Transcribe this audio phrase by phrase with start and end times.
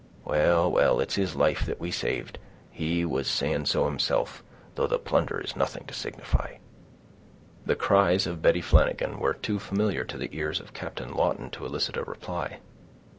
[0.25, 2.39] Well, well, it's his life that we saved,
[2.71, 6.55] he was saying so himself—though the plunder is nothing to signify."
[7.67, 11.67] The cries of Betty Flanagan were too familiar to the ears of Captain Lawton to
[11.67, 12.61] elicit a reply.